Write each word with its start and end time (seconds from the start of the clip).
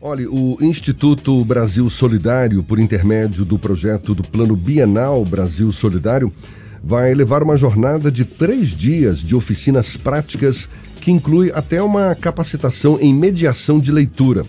Olha, 0.00 0.30
o 0.30 0.56
Instituto 0.60 1.44
Brasil 1.44 1.90
Solidário, 1.90 2.62
por 2.62 2.78
intermédio 2.78 3.44
do 3.44 3.58
projeto 3.58 4.14
do 4.14 4.22
Plano 4.22 4.54
Bienal 4.54 5.24
Brasil 5.24 5.72
Solidário, 5.72 6.32
vai 6.80 7.12
levar 7.12 7.42
uma 7.42 7.56
jornada 7.56 8.08
de 8.08 8.24
três 8.24 8.76
dias 8.76 9.18
de 9.18 9.34
oficinas 9.34 9.96
práticas 9.96 10.68
que 11.00 11.10
inclui 11.10 11.50
até 11.52 11.82
uma 11.82 12.14
capacitação 12.14 12.96
em 13.00 13.12
mediação 13.12 13.80
de 13.80 13.90
leitura. 13.90 14.44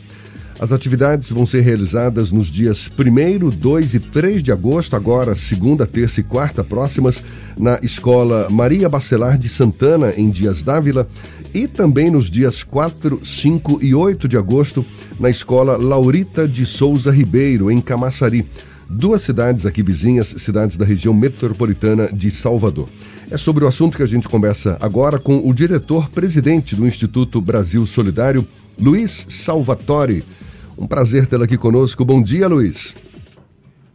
As 0.59 0.71
atividades 0.71 1.31
vão 1.31 1.47
ser 1.47 1.61
realizadas 1.61 2.31
nos 2.31 2.47
dias 2.47 2.87
1, 2.87 3.49
2 3.49 3.93
e 3.95 3.99
3 3.99 4.43
de 4.43 4.51
agosto, 4.51 4.95
agora 4.95 5.33
segunda, 5.33 5.87
terça 5.87 6.19
e 6.19 6.23
quarta 6.23 6.63
próximas, 6.63 7.23
na 7.57 7.79
Escola 7.81 8.49
Maria 8.51 8.89
Bacelar 8.89 9.37
de 9.37 9.49
Santana, 9.49 10.13
em 10.15 10.29
Dias 10.29 10.61
Dávila, 10.61 11.07
e 11.53 11.67
também 11.67 12.09
nos 12.09 12.29
dias 12.29 12.63
4, 12.63 13.25
5 13.25 13.79
e 13.81 13.93
8 13.93 14.27
de 14.27 14.37
agosto, 14.37 14.85
na 15.19 15.29
Escola 15.29 15.77
Laurita 15.77 16.47
de 16.47 16.65
Souza 16.65 17.11
Ribeiro, 17.11 17.69
em 17.71 17.81
Camaçari. 17.81 18.45
Duas 18.89 19.21
cidades 19.21 19.65
aqui 19.65 19.83
vizinhas, 19.83 20.33
cidades 20.37 20.75
da 20.75 20.85
região 20.85 21.13
metropolitana 21.13 22.09
de 22.11 22.31
Salvador. 22.31 22.87
É 23.29 23.37
sobre 23.37 23.63
o 23.63 23.67
assunto 23.67 23.95
que 23.95 24.03
a 24.03 24.07
gente 24.07 24.27
conversa 24.27 24.77
agora 24.81 25.19
com 25.19 25.47
o 25.47 25.53
diretor-presidente 25.53 26.75
do 26.75 26.87
Instituto 26.87 27.39
Brasil 27.39 27.85
Solidário, 27.85 28.47
Luiz 28.79 29.25
Salvatore. 29.29 30.23
Um 30.77 30.87
prazer 30.87 31.27
tê-lo 31.27 31.43
aqui 31.43 31.57
conosco. 31.57 32.03
Bom 32.03 32.23
dia, 32.23 32.47
Luiz. 32.47 32.95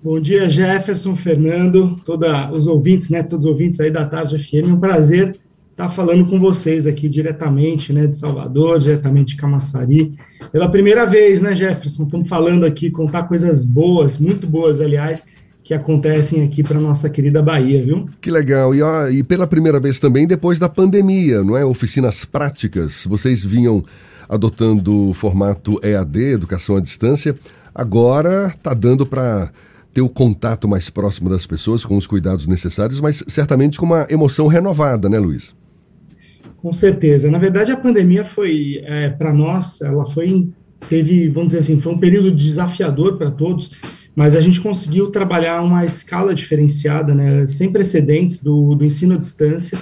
Bom 0.02 0.20
dia, 0.20 0.50
Jefferson, 0.50 1.16
Fernando, 1.16 1.98
todos 2.04 2.28
os 2.52 2.66
ouvintes, 2.66 3.08
né? 3.08 3.22
Todos 3.22 3.46
os 3.46 3.50
ouvintes 3.50 3.80
aí 3.80 3.90
da 3.90 4.04
Tarde 4.04 4.38
FM. 4.38 4.68
Um 4.68 4.76
prazer 4.78 5.36
estar 5.74 5.88
falando 5.88 6.24
com 6.26 6.38
vocês 6.38 6.86
aqui 6.86 7.08
diretamente, 7.08 7.92
né, 7.92 8.06
de 8.06 8.16
Salvador, 8.16 8.78
diretamente 8.78 9.34
de 9.34 9.40
Camaçari. 9.40 10.14
Pela 10.52 10.68
primeira 10.68 11.04
vez, 11.04 11.42
né, 11.42 11.52
Jefferson? 11.52 12.04
Estamos 12.04 12.28
falando 12.28 12.64
aqui, 12.64 12.92
contar 12.92 13.24
coisas 13.24 13.64
boas, 13.64 14.16
muito 14.16 14.46
boas, 14.46 14.80
aliás, 14.80 15.26
que 15.64 15.74
acontecem 15.74 16.44
aqui 16.44 16.62
para 16.62 16.78
nossa 16.78 17.10
querida 17.10 17.42
Bahia, 17.42 17.84
viu? 17.84 18.06
Que 18.20 18.30
legal. 18.30 18.72
E, 18.72 18.82
ó, 18.82 19.08
e 19.08 19.24
pela 19.24 19.48
primeira 19.48 19.80
vez 19.80 19.98
também 19.98 20.28
depois 20.28 20.60
da 20.60 20.68
pandemia, 20.68 21.42
não 21.42 21.56
é? 21.56 21.64
Oficinas 21.64 22.24
práticas. 22.24 23.04
Vocês 23.08 23.44
vinham 23.44 23.82
adotando 24.28 25.08
o 25.08 25.12
formato 25.12 25.80
EAD, 25.82 26.34
educação 26.34 26.76
à 26.76 26.80
distância. 26.80 27.34
Agora 27.74 28.52
está 28.54 28.72
dando 28.72 29.04
para 29.04 29.50
ter 29.92 30.02
o 30.02 30.08
contato 30.08 30.68
mais 30.68 30.88
próximo 30.88 31.28
das 31.28 31.46
pessoas, 31.46 31.84
com 31.84 31.96
os 31.96 32.06
cuidados 32.06 32.46
necessários, 32.46 33.00
mas 33.00 33.24
certamente 33.26 33.76
com 33.76 33.86
uma 33.86 34.06
emoção 34.08 34.46
renovada, 34.46 35.08
né, 35.08 35.18
Luiz? 35.18 35.54
Com 36.64 36.72
certeza. 36.72 37.30
Na 37.30 37.36
verdade, 37.36 37.70
a 37.72 37.76
pandemia 37.76 38.24
foi, 38.24 38.80
é, 38.86 39.10
para 39.10 39.34
nós, 39.34 39.82
ela 39.82 40.06
foi, 40.06 40.48
teve, 40.88 41.28
vamos 41.28 41.48
dizer 41.48 41.58
assim, 41.58 41.78
foi 41.78 41.92
um 41.92 41.98
período 41.98 42.30
desafiador 42.30 43.18
para 43.18 43.30
todos, 43.30 43.72
mas 44.16 44.34
a 44.34 44.40
gente 44.40 44.62
conseguiu 44.62 45.10
trabalhar 45.10 45.60
uma 45.60 45.84
escala 45.84 46.34
diferenciada, 46.34 47.14
né, 47.14 47.46
sem 47.46 47.70
precedentes 47.70 48.38
do, 48.38 48.74
do 48.74 48.82
ensino 48.82 49.12
à 49.12 49.18
distância. 49.18 49.78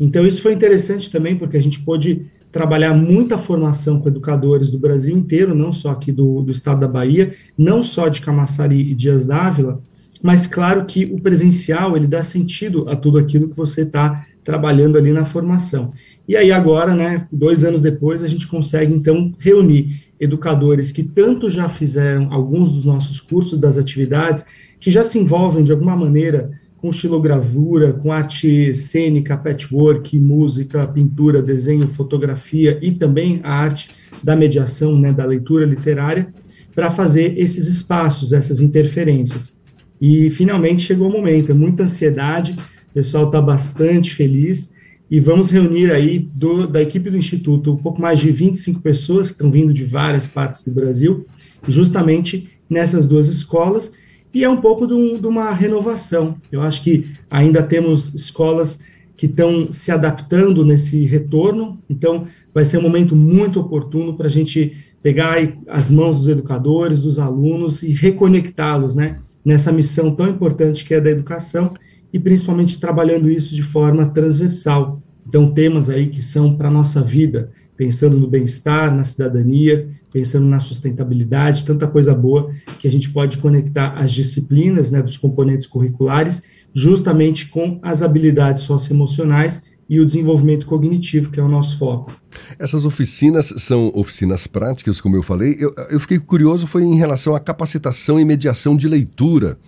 Então, 0.00 0.26
isso 0.26 0.42
foi 0.42 0.52
interessante 0.52 1.12
também, 1.12 1.36
porque 1.36 1.56
a 1.56 1.62
gente 1.62 1.80
pôde 1.82 2.26
trabalhar 2.50 2.92
muita 2.92 3.38
formação 3.38 4.00
com 4.00 4.08
educadores 4.08 4.68
do 4.68 4.80
Brasil 4.80 5.16
inteiro, 5.16 5.54
não 5.54 5.72
só 5.72 5.90
aqui 5.90 6.10
do, 6.10 6.42
do 6.42 6.50
estado 6.50 6.80
da 6.80 6.88
Bahia, 6.88 7.36
não 7.56 7.84
só 7.84 8.08
de 8.08 8.20
Camaçari 8.20 8.90
e 8.90 8.96
Dias 8.96 9.26
Dávila, 9.26 9.80
mas 10.20 10.44
claro 10.44 10.86
que 10.86 11.04
o 11.04 11.20
presencial 11.20 11.96
ele 11.96 12.08
dá 12.08 12.20
sentido 12.20 12.88
a 12.88 12.96
tudo 12.96 13.16
aquilo 13.16 13.48
que 13.48 13.56
você 13.56 13.82
está 13.82 14.26
trabalhando 14.46 14.96
ali 14.96 15.12
na 15.12 15.24
formação. 15.24 15.92
E 16.26 16.36
aí 16.36 16.52
agora, 16.52 16.94
né, 16.94 17.26
dois 17.32 17.64
anos 17.64 17.80
depois, 17.80 18.22
a 18.22 18.28
gente 18.28 18.46
consegue 18.46 18.94
então 18.94 19.32
reunir 19.40 20.06
educadores 20.18 20.92
que 20.92 21.02
tanto 21.02 21.50
já 21.50 21.68
fizeram 21.68 22.32
alguns 22.32 22.70
dos 22.70 22.84
nossos 22.84 23.20
cursos, 23.20 23.58
das 23.58 23.76
atividades, 23.76 24.46
que 24.78 24.88
já 24.88 25.02
se 25.02 25.18
envolvem 25.18 25.64
de 25.64 25.72
alguma 25.72 25.96
maneira 25.96 26.52
com 26.76 26.90
estilogravura, 26.90 27.92
com 27.92 28.12
arte 28.12 28.72
cênica, 28.72 29.36
patchwork, 29.36 30.16
música, 30.16 30.86
pintura, 30.86 31.42
desenho, 31.42 31.88
fotografia 31.88 32.78
e 32.80 32.92
também 32.92 33.40
a 33.42 33.52
arte 33.52 33.90
da 34.22 34.36
mediação, 34.36 34.96
né, 34.96 35.12
da 35.12 35.24
leitura 35.24 35.66
literária, 35.66 36.32
para 36.72 36.90
fazer 36.90 37.36
esses 37.36 37.66
espaços, 37.66 38.32
essas 38.32 38.60
interferências. 38.60 39.56
E 40.00 40.30
finalmente 40.30 40.82
chegou 40.82 41.08
o 41.08 41.12
momento, 41.12 41.50
é 41.50 41.54
muita 41.54 41.82
ansiedade, 41.82 42.54
pessoal 42.96 43.26
está 43.26 43.42
bastante 43.42 44.14
feliz. 44.14 44.74
E 45.10 45.20
vamos 45.20 45.50
reunir 45.50 45.92
aí 45.92 46.18
do, 46.18 46.66
da 46.66 46.80
equipe 46.80 47.10
do 47.10 47.16
Instituto 47.16 47.74
um 47.74 47.76
pouco 47.76 48.00
mais 48.00 48.18
de 48.18 48.32
25 48.32 48.80
pessoas 48.80 49.28
que 49.28 49.34
estão 49.34 49.50
vindo 49.50 49.72
de 49.72 49.84
várias 49.84 50.26
partes 50.26 50.64
do 50.64 50.72
Brasil, 50.72 51.26
justamente 51.68 52.48
nessas 52.68 53.06
duas 53.06 53.28
escolas, 53.28 53.92
e 54.34 54.42
é 54.42 54.48
um 54.48 54.56
pouco 54.56 54.86
de, 54.86 54.94
um, 54.94 55.20
de 55.20 55.26
uma 55.26 55.52
renovação. 55.52 56.36
Eu 56.50 56.60
acho 56.60 56.82
que 56.82 57.04
ainda 57.30 57.62
temos 57.62 58.12
escolas 58.14 58.80
que 59.16 59.26
estão 59.26 59.68
se 59.70 59.92
adaptando 59.92 60.64
nesse 60.64 61.04
retorno, 61.04 61.78
então 61.88 62.26
vai 62.52 62.64
ser 62.64 62.78
um 62.78 62.82
momento 62.82 63.14
muito 63.14 63.60
oportuno 63.60 64.16
para 64.16 64.26
a 64.26 64.30
gente 64.30 64.76
pegar 65.02 65.36
as 65.68 65.90
mãos 65.90 66.16
dos 66.16 66.28
educadores, 66.28 67.00
dos 67.00 67.18
alunos 67.18 67.82
e 67.82 67.92
reconectá-los, 67.92 68.96
né, 68.96 69.18
nessa 69.44 69.70
missão 69.70 70.10
tão 70.10 70.28
importante 70.28 70.84
que 70.84 70.94
é 70.94 71.00
da 71.00 71.10
educação 71.10 71.72
e 72.12 72.18
principalmente 72.18 72.78
trabalhando 72.78 73.30
isso 73.30 73.54
de 73.54 73.62
forma 73.62 74.06
transversal. 74.06 75.00
Então, 75.28 75.52
temas 75.52 75.88
aí 75.90 76.06
que 76.06 76.22
são 76.22 76.56
para 76.56 76.68
a 76.68 76.70
nossa 76.70 77.02
vida, 77.02 77.50
pensando 77.76 78.16
no 78.16 78.28
bem-estar, 78.28 78.94
na 78.94 79.04
cidadania, 79.04 79.88
pensando 80.12 80.46
na 80.46 80.60
sustentabilidade, 80.60 81.64
tanta 81.64 81.86
coisa 81.86 82.14
boa 82.14 82.50
que 82.78 82.88
a 82.88 82.90
gente 82.90 83.10
pode 83.10 83.38
conectar 83.38 83.92
as 83.98 84.12
disciplinas 84.12 84.90
né, 84.90 85.02
dos 85.02 85.18
componentes 85.18 85.66
curriculares 85.66 86.42
justamente 86.74 87.48
com 87.48 87.78
as 87.82 88.02
habilidades 88.02 88.64
socioemocionais 88.64 89.64
e 89.88 90.00
o 90.00 90.04
desenvolvimento 90.04 90.66
cognitivo, 90.66 91.30
que 91.30 91.40
é 91.40 91.42
o 91.42 91.48
nosso 91.48 91.78
foco. 91.78 92.12
Essas 92.58 92.84
oficinas 92.84 93.54
são 93.56 93.90
oficinas 93.94 94.46
práticas, 94.46 95.00
como 95.00 95.16
eu 95.16 95.22
falei. 95.22 95.56
Eu, 95.58 95.74
eu 95.90 96.00
fiquei 96.00 96.18
curioso 96.18 96.66
foi 96.66 96.82
em 96.82 96.96
relação 96.96 97.34
à 97.34 97.40
capacitação 97.40 98.20
e 98.20 98.24
mediação 98.24 98.76
de 98.76 98.88
leitura. 98.88 99.58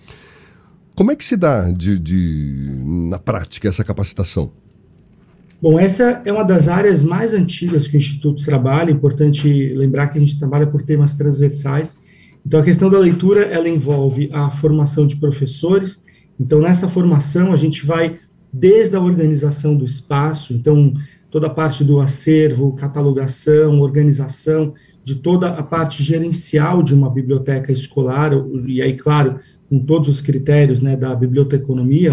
Como 0.98 1.12
é 1.12 1.14
que 1.14 1.24
se 1.24 1.36
dá 1.36 1.70
de, 1.70 1.96
de, 1.96 2.72
na 2.84 3.20
prática 3.20 3.68
essa 3.68 3.84
capacitação? 3.84 4.50
Bom, 5.62 5.78
essa 5.78 6.22
é 6.24 6.32
uma 6.32 6.42
das 6.42 6.66
áreas 6.66 7.04
mais 7.04 7.32
antigas 7.32 7.86
que 7.86 7.96
o 7.96 7.98
Instituto 7.98 8.42
trabalha. 8.44 8.90
É 8.90 8.92
importante 8.92 9.48
lembrar 9.76 10.08
que 10.08 10.18
a 10.18 10.20
gente 10.20 10.36
trabalha 10.36 10.66
por 10.66 10.82
temas 10.82 11.14
transversais. 11.14 11.98
Então, 12.44 12.58
a 12.58 12.64
questão 12.64 12.90
da 12.90 12.98
leitura, 12.98 13.42
ela 13.42 13.68
envolve 13.68 14.28
a 14.32 14.50
formação 14.50 15.06
de 15.06 15.14
professores. 15.14 16.04
Então, 16.38 16.60
nessa 16.60 16.88
formação, 16.88 17.52
a 17.52 17.56
gente 17.56 17.86
vai 17.86 18.18
desde 18.52 18.96
a 18.96 19.00
organização 19.00 19.76
do 19.76 19.84
espaço, 19.84 20.52
então, 20.52 20.92
toda 21.30 21.46
a 21.46 21.50
parte 21.50 21.84
do 21.84 22.00
acervo, 22.00 22.72
catalogação, 22.72 23.80
organização, 23.80 24.74
de 25.04 25.14
toda 25.14 25.50
a 25.50 25.62
parte 25.62 26.02
gerencial 26.02 26.82
de 26.82 26.92
uma 26.92 27.08
biblioteca 27.08 27.70
escolar, 27.70 28.32
e 28.66 28.82
aí, 28.82 28.94
claro, 28.94 29.38
com 29.68 29.78
todos 29.78 30.08
os 30.08 30.20
critérios 30.20 30.80
né, 30.80 30.96
da 30.96 31.14
biblioteconomia, 31.14 32.12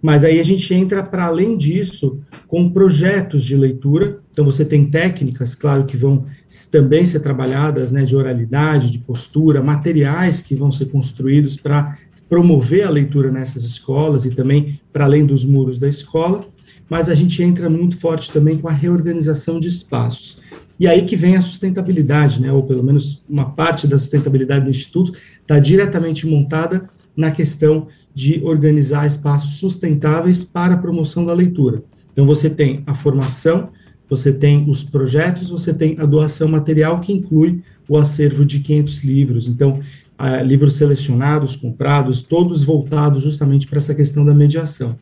mas 0.00 0.24
aí 0.24 0.38
a 0.38 0.44
gente 0.44 0.72
entra 0.72 1.02
para 1.02 1.24
além 1.24 1.56
disso 1.56 2.20
com 2.46 2.70
projetos 2.70 3.44
de 3.44 3.56
leitura. 3.56 4.20
Então 4.30 4.44
você 4.44 4.64
tem 4.64 4.84
técnicas, 4.84 5.54
claro, 5.54 5.84
que 5.84 5.96
vão 5.96 6.26
também 6.70 7.04
ser 7.04 7.20
trabalhadas, 7.20 7.90
né, 7.90 8.04
de 8.04 8.14
oralidade, 8.14 8.90
de 8.90 8.98
postura, 8.98 9.62
materiais 9.62 10.42
que 10.42 10.54
vão 10.54 10.70
ser 10.70 10.86
construídos 10.86 11.56
para 11.56 11.98
promover 12.28 12.86
a 12.86 12.90
leitura 12.90 13.30
nessas 13.30 13.64
escolas 13.64 14.24
e 14.24 14.30
também 14.30 14.80
para 14.92 15.04
além 15.04 15.24
dos 15.24 15.44
muros 15.44 15.78
da 15.78 15.88
escola. 15.88 16.44
Mas 16.88 17.08
a 17.08 17.14
gente 17.14 17.42
entra 17.42 17.68
muito 17.68 17.98
forte 17.98 18.30
também 18.30 18.58
com 18.58 18.68
a 18.68 18.72
reorganização 18.72 19.58
de 19.58 19.66
espaços. 19.66 20.40
E 20.78 20.86
aí 20.86 21.04
que 21.04 21.16
vem 21.16 21.36
a 21.36 21.42
sustentabilidade, 21.42 22.40
né, 22.40 22.52
ou 22.52 22.62
pelo 22.62 22.84
menos 22.84 23.24
uma 23.28 23.50
parte 23.50 23.86
da 23.86 23.98
sustentabilidade 23.98 24.66
do 24.66 24.70
Instituto 24.70 25.12
está 25.40 25.58
diretamente 25.58 26.26
montada 26.26 26.88
na 27.16 27.30
questão 27.30 27.88
de 28.14 28.40
organizar 28.44 29.06
espaços 29.06 29.58
sustentáveis 29.58 30.44
para 30.44 30.74
a 30.74 30.78
promoção 30.78 31.24
da 31.24 31.32
leitura. 31.32 31.82
Então, 32.12 32.24
você 32.24 32.48
tem 32.48 32.82
a 32.86 32.94
formação, 32.94 33.64
você 34.08 34.32
tem 34.32 34.68
os 34.70 34.82
projetos, 34.82 35.48
você 35.48 35.74
tem 35.74 35.96
a 35.98 36.06
doação 36.06 36.48
material, 36.48 37.00
que 37.00 37.12
inclui 37.12 37.62
o 37.88 37.96
acervo 37.96 38.44
de 38.44 38.60
500 38.60 39.04
livros. 39.04 39.48
Então, 39.48 39.80
uh, 40.18 40.44
livros 40.44 40.74
selecionados, 40.74 41.56
comprados, 41.56 42.22
todos 42.22 42.62
voltados 42.62 43.22
justamente 43.22 43.66
para 43.66 43.78
essa 43.78 43.94
questão 43.94 44.24
da 44.24 44.34
mediação. 44.34 44.98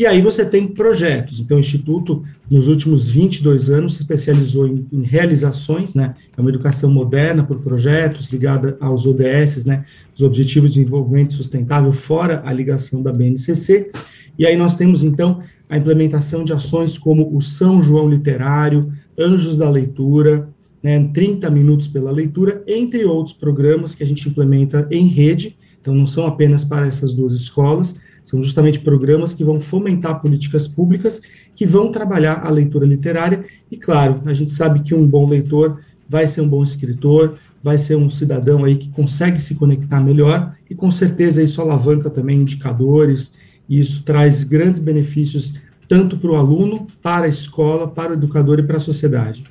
E 0.00 0.06
aí 0.06 0.22
você 0.22 0.46
tem 0.46 0.66
projetos. 0.66 1.40
Então, 1.40 1.58
o 1.58 1.60
Instituto, 1.60 2.24
nos 2.50 2.68
últimos 2.68 3.06
22 3.06 3.68
anos, 3.68 3.96
se 3.96 4.00
especializou 4.00 4.66
em, 4.66 4.86
em, 4.90 5.02
realizações, 5.02 5.94
né? 5.94 6.14
É 6.34 6.40
uma 6.40 6.48
educação 6.48 6.90
moderna 6.90 7.44
por 7.44 7.58
projetos 7.58 8.32
ligada 8.32 8.78
aos 8.80 9.04
ODS, 9.04 9.66
né? 9.66 9.84
Os 10.16 10.22
Objetivos 10.22 10.72
de 10.72 10.78
Desenvolvimento 10.78 11.34
Sustentável, 11.34 11.92
fora 11.92 12.40
a 12.46 12.50
ligação 12.50 13.02
da 13.02 13.12
BNCC. 13.12 13.90
E 14.38 14.46
aí 14.46 14.56
nós 14.56 14.74
temos, 14.74 15.04
então, 15.04 15.42
a 15.68 15.76
implementação 15.76 16.44
de 16.44 16.54
ações 16.54 16.96
como 16.96 17.36
o 17.36 17.42
São 17.42 17.82
João 17.82 18.08
Literário, 18.08 18.90
Anjos 19.18 19.58
da 19.58 19.68
Leitura, 19.68 20.48
né, 20.82 21.10
30 21.12 21.50
minutos 21.50 21.86
pela 21.86 22.10
leitura, 22.10 22.64
entre 22.66 23.04
outros 23.04 23.36
programas 23.36 23.94
que 23.94 24.02
a 24.02 24.06
gente 24.06 24.26
implementa 24.26 24.88
em 24.90 25.06
rede, 25.08 25.58
então 25.78 25.94
não 25.94 26.06
são 26.06 26.26
apenas 26.26 26.64
para 26.64 26.86
essas 26.86 27.12
duas 27.12 27.34
escolas, 27.34 28.00
são 28.24 28.42
justamente 28.42 28.80
programas 28.80 29.34
que 29.34 29.44
vão 29.44 29.60
fomentar 29.60 30.20
políticas 30.20 30.68
públicas 30.68 31.22
que 31.54 31.66
vão 31.66 31.90
trabalhar 31.92 32.46
a 32.46 32.50
leitura 32.50 32.86
literária, 32.86 33.44
e 33.70 33.76
claro, 33.76 34.22
a 34.24 34.32
gente 34.32 34.52
sabe 34.52 34.80
que 34.80 34.94
um 34.94 35.06
bom 35.06 35.28
leitor 35.28 35.80
vai 36.08 36.26
ser 36.26 36.40
um 36.40 36.48
bom 36.48 36.62
escritor, 36.62 37.36
vai 37.62 37.76
ser 37.76 37.96
um 37.96 38.08
cidadão 38.08 38.64
aí 38.64 38.76
que 38.76 38.88
consegue 38.88 39.40
se 39.40 39.54
conectar 39.54 40.00
melhor, 40.00 40.54
e 40.68 40.74
com 40.74 40.90
certeza 40.90 41.42
isso 41.42 41.60
alavanca 41.60 42.08
também 42.08 42.40
indicadores, 42.40 43.34
e 43.68 43.78
isso 43.78 44.02
traz 44.02 44.42
grandes 44.42 44.80
benefícios 44.80 45.60
tanto 45.86 46.16
para 46.16 46.30
o 46.30 46.36
aluno, 46.36 46.86
para 47.02 47.26
a 47.26 47.28
escola, 47.28 47.88
para 47.88 48.12
o 48.12 48.14
educador 48.14 48.58
e 48.58 48.62
para 48.62 48.76
a 48.76 48.80
sociedade. 48.80 49.44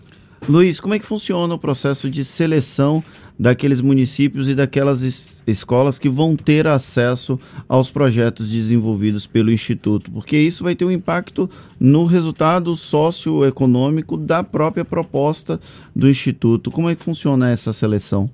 Luiz, 0.47 0.79
como 0.79 0.93
é 0.93 0.99
que 0.99 1.05
funciona 1.05 1.53
o 1.53 1.59
processo 1.59 2.09
de 2.09 2.23
seleção 2.23 3.03
daqueles 3.37 3.81
municípios 3.81 4.49
e 4.49 4.55
daquelas 4.55 5.03
es 5.03 5.43
escolas 5.45 5.97
que 5.97 6.09
vão 6.09 6.35
ter 6.35 6.67
acesso 6.67 7.39
aos 7.67 7.89
projetos 7.89 8.49
desenvolvidos 8.49 9.27
pelo 9.27 9.51
Instituto? 9.51 10.11
Porque 10.11 10.37
isso 10.37 10.63
vai 10.63 10.75
ter 10.75 10.85
um 10.85 10.91
impacto 10.91 11.49
no 11.79 12.05
resultado 12.05 12.75
socioeconômico 12.75 14.17
da 14.17 14.43
própria 14.43 14.85
proposta 14.85 15.59
do 15.95 16.09
Instituto. 16.09 16.71
Como 16.71 16.89
é 16.89 16.95
que 16.95 17.03
funciona 17.03 17.49
essa 17.49 17.73
seleção? 17.73 18.29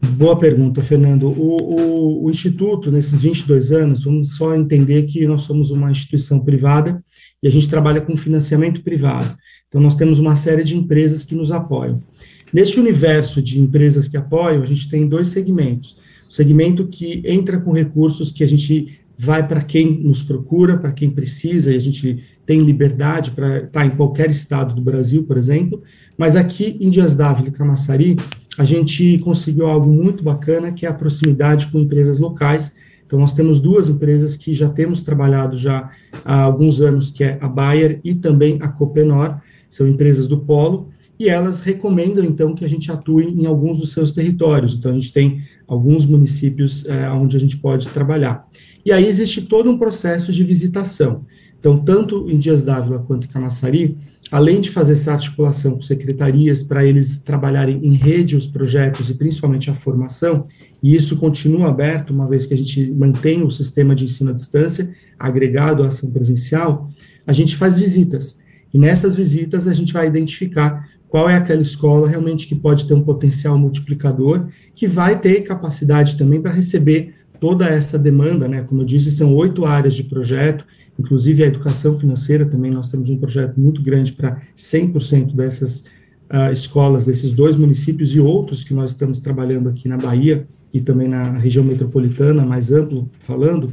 Boa 0.00 0.38
pergunta, 0.38 0.82
Fernando. 0.82 1.28
O, 1.28 1.56
o, 1.56 2.24
o, 2.26 2.30
Instituto, 2.30 2.92
nesses 2.92 3.22
22 3.22 3.72
anos, 3.72 4.04
vamos 4.04 4.36
só 4.36 4.54
entender 4.54 5.04
que 5.04 5.26
nós 5.26 5.42
somos 5.42 5.70
uma 5.70 5.90
instituição 5.90 6.38
privada 6.38 7.02
e 7.42 7.48
a 7.48 7.50
gente 7.50 7.68
trabalha 7.68 8.00
com 8.00 8.16
financiamento 8.16 8.82
privado. 8.82 9.36
Então, 9.76 9.84
nós 9.84 9.94
temos 9.94 10.18
uma 10.18 10.34
série 10.34 10.64
de 10.64 10.74
empresas 10.74 11.22
que 11.22 11.34
nos 11.34 11.52
apoiam. 11.52 12.02
Neste 12.50 12.80
universo 12.80 13.42
de 13.42 13.60
empresas 13.60 14.08
que 14.08 14.16
apoiam, 14.16 14.62
a 14.62 14.66
gente 14.66 14.88
tem 14.88 15.06
dois 15.06 15.28
segmentos. 15.28 15.98
O 16.26 16.32
segmento 16.32 16.86
que 16.86 17.22
entra 17.26 17.60
com 17.60 17.72
recursos 17.72 18.32
que 18.32 18.42
a 18.42 18.48
gente 18.48 18.98
vai 19.18 19.46
para 19.46 19.60
quem 19.60 20.02
nos 20.02 20.22
procura, 20.22 20.78
para 20.78 20.92
quem 20.92 21.10
precisa, 21.10 21.74
e 21.74 21.76
a 21.76 21.80
gente 21.80 22.24
tem 22.46 22.62
liberdade 22.62 23.32
para 23.32 23.64
estar 23.64 23.84
em 23.84 23.90
qualquer 23.90 24.30
estado 24.30 24.74
do 24.74 24.80
Brasil, 24.80 25.24
por 25.24 25.36
exemplo. 25.36 25.82
Mas 26.16 26.36
aqui 26.36 26.78
em 26.80 26.88
Dias 26.88 27.14
Dávila 27.14 27.48
e 27.48 27.52
Camaçari, 27.52 28.16
a 28.56 28.64
gente 28.64 29.18
conseguiu 29.18 29.66
algo 29.66 29.92
muito 29.92 30.24
bacana, 30.24 30.72
que 30.72 30.86
é 30.86 30.88
a 30.88 30.94
proximidade 30.94 31.66
com 31.66 31.80
empresas 31.80 32.18
locais. 32.18 32.74
Então, 33.06 33.18
nós 33.18 33.34
temos 33.34 33.60
duas 33.60 33.90
empresas 33.90 34.38
que 34.38 34.54
já 34.54 34.70
temos 34.70 35.02
trabalhado 35.02 35.54
já 35.54 35.90
há 36.24 36.44
alguns 36.44 36.80
anos, 36.80 37.10
que 37.10 37.22
é 37.22 37.36
a 37.42 37.46
Bayer 37.46 38.00
e 38.02 38.14
também 38.14 38.56
a 38.62 38.68
Copenor, 38.68 39.38
são 39.68 39.86
empresas 39.86 40.26
do 40.26 40.38
Polo, 40.38 40.88
e 41.18 41.28
elas 41.28 41.60
recomendam, 41.60 42.24
então, 42.24 42.54
que 42.54 42.64
a 42.64 42.68
gente 42.68 42.92
atue 42.92 43.24
em 43.24 43.46
alguns 43.46 43.78
dos 43.78 43.92
seus 43.92 44.12
territórios. 44.12 44.74
Então, 44.74 44.90
a 44.90 44.94
gente 44.94 45.12
tem 45.12 45.42
alguns 45.66 46.04
municípios 46.04 46.84
é, 46.84 47.08
onde 47.10 47.36
a 47.36 47.40
gente 47.40 47.56
pode 47.56 47.88
trabalhar. 47.88 48.46
E 48.84 48.92
aí 48.92 49.06
existe 49.06 49.42
todo 49.42 49.70
um 49.70 49.78
processo 49.78 50.30
de 50.30 50.44
visitação. 50.44 51.24
Então, 51.58 51.78
tanto 51.78 52.30
em 52.30 52.38
Dias 52.38 52.62
Dávila 52.62 52.98
quanto 53.00 53.24
em 53.24 53.30
Camaçari, 53.30 53.96
além 54.30 54.60
de 54.60 54.70
fazer 54.70 54.92
essa 54.92 55.12
articulação 55.12 55.76
com 55.76 55.82
secretarias 55.82 56.62
para 56.62 56.84
eles 56.84 57.20
trabalharem 57.20 57.80
em 57.82 57.94
rede 57.94 58.36
os 58.36 58.46
projetos 58.46 59.08
e 59.08 59.14
principalmente 59.14 59.70
a 59.70 59.74
formação, 59.74 60.46
e 60.82 60.94
isso 60.94 61.16
continua 61.16 61.68
aberto, 61.68 62.10
uma 62.12 62.28
vez 62.28 62.44
que 62.46 62.54
a 62.54 62.56
gente 62.56 62.90
mantém 62.90 63.42
o 63.42 63.50
sistema 63.50 63.94
de 63.94 64.04
ensino 64.04 64.30
à 64.30 64.32
distância 64.32 64.90
agregado 65.18 65.82
à 65.82 65.88
ação 65.88 66.10
presencial, 66.10 66.90
a 67.26 67.32
gente 67.32 67.56
faz 67.56 67.78
visitas. 67.78 68.38
E 68.76 68.78
nessas 68.78 69.14
visitas 69.14 69.66
a 69.66 69.72
gente 69.72 69.90
vai 69.90 70.06
identificar 70.06 70.86
qual 71.08 71.30
é 71.30 71.34
aquela 71.34 71.62
escola 71.62 72.06
realmente 72.06 72.46
que 72.46 72.54
pode 72.54 72.86
ter 72.86 72.92
um 72.92 73.00
potencial 73.00 73.56
multiplicador, 73.58 74.48
que 74.74 74.86
vai 74.86 75.18
ter 75.18 75.40
capacidade 75.44 76.18
também 76.18 76.42
para 76.42 76.52
receber 76.52 77.14
toda 77.40 77.64
essa 77.64 77.98
demanda, 77.98 78.46
né? 78.46 78.60
Como 78.60 78.82
eu 78.82 78.84
disse, 78.84 79.10
são 79.12 79.34
oito 79.34 79.64
áreas 79.64 79.94
de 79.94 80.04
projeto, 80.04 80.66
inclusive 80.98 81.42
a 81.42 81.46
educação 81.46 81.98
financeira 81.98 82.44
também, 82.44 82.70
nós 82.70 82.90
temos 82.90 83.08
um 83.08 83.16
projeto 83.16 83.58
muito 83.58 83.80
grande 83.80 84.12
para 84.12 84.42
100% 84.54 85.34
dessas 85.34 85.86
uh, 86.30 86.52
escolas, 86.52 87.06
desses 87.06 87.32
dois 87.32 87.56
municípios 87.56 88.14
e 88.14 88.20
outros 88.20 88.62
que 88.62 88.74
nós 88.74 88.90
estamos 88.90 89.20
trabalhando 89.20 89.70
aqui 89.70 89.88
na 89.88 89.96
Bahia 89.96 90.46
e 90.70 90.82
também 90.82 91.08
na 91.08 91.32
região 91.38 91.64
metropolitana, 91.64 92.44
mais 92.44 92.70
amplo 92.70 93.10
falando. 93.20 93.72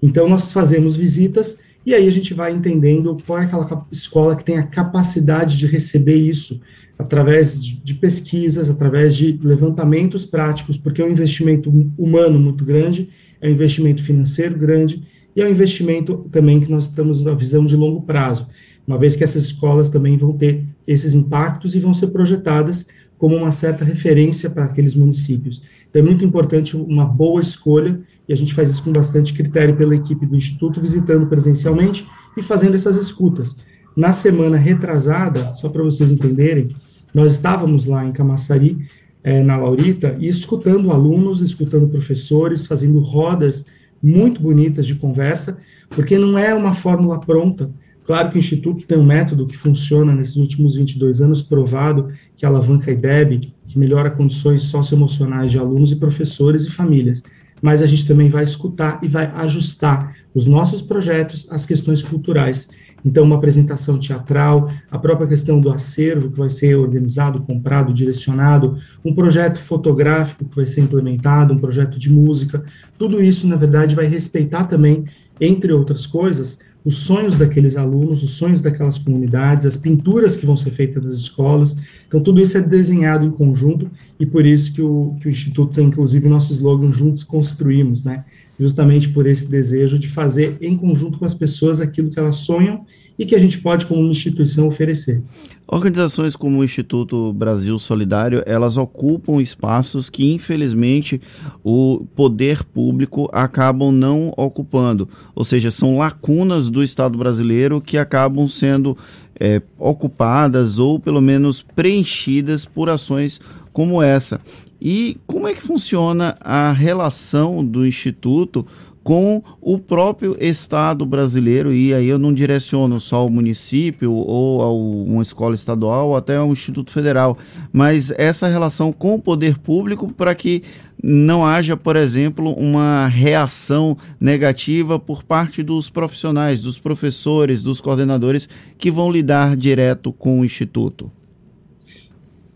Então, 0.00 0.28
nós 0.28 0.52
fazemos 0.52 0.94
visitas 0.94 1.58
e 1.86 1.94
aí 1.94 2.06
a 2.06 2.10
gente 2.10 2.32
vai 2.32 2.52
entendendo 2.52 3.16
qual 3.26 3.38
é 3.38 3.44
aquela 3.44 3.86
escola 3.92 4.36
que 4.36 4.44
tem 4.44 4.58
a 4.58 4.62
capacidade 4.62 5.56
de 5.56 5.66
receber 5.66 6.16
isso 6.16 6.60
através 6.98 7.62
de 7.62 7.94
pesquisas, 7.94 8.70
através 8.70 9.16
de 9.16 9.38
levantamentos 9.42 10.24
práticos, 10.24 10.76
porque 10.76 11.02
é 11.02 11.04
um 11.04 11.10
investimento 11.10 11.70
humano 11.98 12.38
muito 12.38 12.64
grande, 12.64 13.10
é 13.40 13.48
um 13.48 13.52
investimento 13.52 14.02
financeiro 14.02 14.56
grande, 14.56 15.02
e 15.36 15.42
é 15.42 15.46
um 15.46 15.50
investimento 15.50 16.28
também 16.30 16.60
que 16.60 16.70
nós 16.70 16.84
estamos 16.84 17.22
na 17.22 17.34
visão 17.34 17.66
de 17.66 17.76
longo 17.76 18.02
prazo, 18.02 18.46
uma 18.86 18.98
vez 18.98 19.16
que 19.16 19.24
essas 19.24 19.44
escolas 19.44 19.88
também 19.88 20.16
vão 20.16 20.32
ter 20.32 20.64
esses 20.86 21.14
impactos 21.14 21.74
e 21.74 21.80
vão 21.80 21.92
ser 21.92 22.08
projetadas 22.08 22.86
como 23.18 23.36
uma 23.36 23.50
certa 23.50 23.84
referência 23.84 24.50
para 24.50 24.64
aqueles 24.64 24.94
municípios. 24.94 25.62
Então 25.88 26.02
é 26.02 26.04
muito 26.04 26.24
importante 26.24 26.76
uma 26.76 27.04
boa 27.04 27.40
escolha, 27.40 28.00
e 28.28 28.32
a 28.32 28.36
gente 28.36 28.54
faz 28.54 28.70
isso 28.70 28.82
com 28.82 28.92
bastante 28.92 29.34
critério 29.34 29.76
pela 29.76 29.94
equipe 29.94 30.26
do 30.26 30.36
Instituto, 30.36 30.80
visitando 30.80 31.26
presencialmente 31.26 32.06
e 32.36 32.42
fazendo 32.42 32.74
essas 32.74 32.96
escutas. 32.96 33.56
Na 33.96 34.12
semana 34.12 34.56
retrasada, 34.56 35.54
só 35.56 35.68
para 35.68 35.82
vocês 35.82 36.10
entenderem, 36.10 36.74
nós 37.12 37.32
estávamos 37.32 37.86
lá 37.86 38.04
em 38.04 38.12
Camaçari, 38.12 38.78
é, 39.22 39.42
na 39.42 39.56
Laurita, 39.56 40.16
e 40.18 40.26
escutando 40.26 40.90
alunos, 40.90 41.40
escutando 41.40 41.88
professores, 41.88 42.66
fazendo 42.66 42.98
rodas 42.98 43.66
muito 44.02 44.40
bonitas 44.40 44.86
de 44.86 44.96
conversa, 44.96 45.58
porque 45.88 46.18
não 46.18 46.36
é 46.36 46.54
uma 46.54 46.74
fórmula 46.74 47.18
pronta. 47.20 47.70
Claro 48.04 48.30
que 48.30 48.36
o 48.36 48.38
Instituto 48.38 48.86
tem 48.86 48.98
um 48.98 49.04
método 49.04 49.46
que 49.46 49.56
funciona 49.56 50.12
nesses 50.12 50.36
últimos 50.36 50.74
22 50.74 51.22
anos, 51.22 51.40
provado, 51.40 52.08
que 52.36 52.44
alavanca 52.44 52.90
a 52.90 52.94
IDEB, 52.94 53.54
que 53.66 53.78
melhora 53.78 54.10
condições 54.10 54.62
socioemocionais 54.62 55.50
de 55.50 55.58
alunos 55.58 55.90
e 55.90 55.96
professores 55.96 56.66
e 56.66 56.70
famílias. 56.70 57.22
Mas 57.64 57.80
a 57.80 57.86
gente 57.86 58.06
também 58.06 58.28
vai 58.28 58.44
escutar 58.44 59.00
e 59.02 59.08
vai 59.08 59.24
ajustar 59.36 60.14
os 60.34 60.46
nossos 60.46 60.82
projetos 60.82 61.46
às 61.48 61.64
questões 61.64 62.02
culturais. 62.02 62.68
Então, 63.02 63.24
uma 63.24 63.36
apresentação 63.36 63.98
teatral, 63.98 64.68
a 64.90 64.98
própria 64.98 65.26
questão 65.26 65.58
do 65.58 65.70
acervo 65.70 66.30
que 66.30 66.38
vai 66.38 66.50
ser 66.50 66.74
organizado, 66.74 67.40
comprado, 67.40 67.94
direcionado, 67.94 68.76
um 69.02 69.14
projeto 69.14 69.58
fotográfico 69.58 70.44
que 70.44 70.56
vai 70.56 70.66
ser 70.66 70.82
implementado, 70.82 71.54
um 71.54 71.58
projeto 71.58 71.98
de 71.98 72.12
música, 72.12 72.62
tudo 72.98 73.22
isso, 73.22 73.46
na 73.46 73.56
verdade, 73.56 73.94
vai 73.94 74.04
respeitar 74.04 74.64
também, 74.64 75.06
entre 75.40 75.72
outras 75.72 76.06
coisas, 76.06 76.58
os 76.84 76.96
sonhos 76.96 77.36
daqueles 77.36 77.76
alunos, 77.76 78.22
os 78.22 78.32
sonhos 78.32 78.60
daquelas 78.60 78.98
comunidades, 78.98 79.64
as 79.64 79.76
pinturas 79.76 80.36
que 80.36 80.44
vão 80.44 80.56
ser 80.56 80.70
feitas 80.70 81.02
nas 81.02 81.14
escolas. 81.14 81.76
Então, 82.06 82.22
tudo 82.22 82.40
isso 82.40 82.58
é 82.58 82.60
desenhado 82.60 83.24
em 83.24 83.30
conjunto 83.30 83.90
e 84.20 84.26
por 84.26 84.44
isso 84.44 84.72
que 84.74 84.82
o, 84.82 85.16
que 85.18 85.26
o 85.26 85.30
Instituto 85.30 85.72
tem, 85.72 85.86
inclusive, 85.86 86.26
o 86.26 86.30
nosso 86.30 86.52
slogan 86.52 86.92
Juntos 86.92 87.24
Construímos, 87.24 88.04
né? 88.04 88.24
Justamente 88.58 89.08
por 89.08 89.26
esse 89.26 89.50
desejo 89.50 89.98
de 89.98 90.08
fazer 90.08 90.56
em 90.60 90.76
conjunto 90.76 91.18
com 91.18 91.24
as 91.24 91.34
pessoas 91.34 91.80
aquilo 91.80 92.10
que 92.10 92.18
elas 92.18 92.36
sonham 92.36 92.84
e 93.18 93.24
que 93.24 93.34
a 93.34 93.38
gente 93.38 93.58
pode, 93.58 93.86
como 93.86 94.10
instituição, 94.10 94.66
oferecer. 94.66 95.22
Organizações 95.66 96.36
como 96.36 96.58
o 96.58 96.64
Instituto 96.64 97.32
Brasil 97.32 97.78
Solidário, 97.78 98.42
elas 98.44 98.76
ocupam 98.76 99.40
espaços 99.40 100.10
que, 100.10 100.32
infelizmente, 100.32 101.20
o 101.62 102.04
poder 102.14 102.62
público 102.64 103.30
acabam 103.32 103.90
não 103.90 104.32
ocupando. 104.36 105.08
Ou 105.34 105.44
seja, 105.44 105.70
são 105.70 105.96
lacunas 105.96 106.68
do 106.68 106.82
Estado 106.82 107.16
brasileiro 107.16 107.80
que 107.80 107.96
acabam 107.96 108.46
sendo 108.46 108.96
é, 109.40 109.62
ocupadas 109.78 110.78
ou, 110.78 111.00
pelo 111.00 111.20
menos, 111.20 111.62
preenchidas 111.62 112.66
por 112.66 112.90
ações 112.90 113.40
como 113.74 114.00
essa. 114.00 114.40
E 114.80 115.18
como 115.26 115.46
é 115.48 115.52
que 115.52 115.62
funciona 115.62 116.36
a 116.40 116.72
relação 116.72 117.62
do 117.62 117.86
Instituto 117.86 118.64
com 119.02 119.42
o 119.60 119.78
próprio 119.78 120.34
Estado 120.40 121.04
brasileiro, 121.04 121.74
e 121.74 121.92
aí 121.92 122.08
eu 122.08 122.18
não 122.18 122.32
direciono 122.32 122.98
só 122.98 123.16
ao 123.16 123.30
município 123.30 124.10
ou 124.10 124.62
a 124.62 124.72
uma 124.72 125.22
escola 125.22 125.54
estadual 125.54 126.08
ou 126.08 126.16
até 126.16 126.36
ao 126.36 126.50
Instituto 126.50 126.90
Federal, 126.90 127.36
mas 127.70 128.10
essa 128.16 128.48
relação 128.48 128.90
com 128.90 129.16
o 129.16 129.20
poder 129.20 129.58
público 129.58 130.10
para 130.10 130.34
que 130.34 130.62
não 131.02 131.44
haja, 131.44 131.76
por 131.76 131.96
exemplo, 131.96 132.54
uma 132.54 133.06
reação 133.06 133.94
negativa 134.18 134.98
por 134.98 135.22
parte 135.22 135.62
dos 135.62 135.90
profissionais, 135.90 136.62
dos 136.62 136.78
professores, 136.78 137.62
dos 137.62 137.82
coordenadores 137.82 138.48
que 138.78 138.90
vão 138.90 139.12
lidar 139.12 139.54
direto 139.54 140.14
com 140.14 140.40
o 140.40 140.44
Instituto. 140.46 141.12